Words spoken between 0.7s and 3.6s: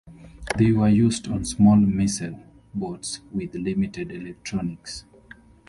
were used on small missile boats with